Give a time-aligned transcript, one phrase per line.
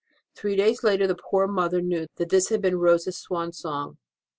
[0.35, 3.99] Three days later the poor mother knew that this had been Rose s Swan song.